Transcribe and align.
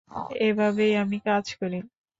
এইভাবেই 0.39 0.93
আমি 1.01 1.17
কাজ 1.25 1.45
করি। 1.59 1.79